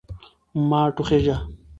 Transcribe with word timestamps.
مه 0.69 0.79
ټوخیژه 0.95 1.35